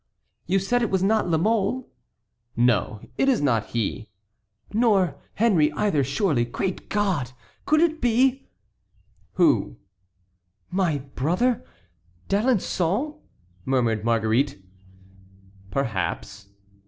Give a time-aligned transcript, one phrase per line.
[0.47, 1.87] "You said it was not La Mole?"
[2.55, 4.09] "No, it is not he."
[4.73, 7.33] "Nor Henry either, surely—great God!
[7.67, 8.47] could it be"—
[9.33, 9.77] "Who?"
[10.71, 13.19] "My brother—D'Alençon?"
[13.63, 14.59] murmured Marguerite.
[15.69, 16.47] "Perhaps."